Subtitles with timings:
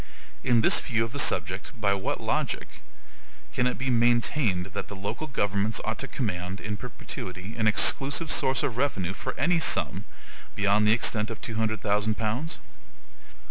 [0.43, 2.81] In this view of the subject, by what logic
[3.53, 8.31] can it be maintained that the local governments ought to command, in perpetuity, an EXCLUSIVE
[8.31, 10.05] source of revenue for any sum
[10.55, 12.57] beyond the extent of two hundred thousand pounds?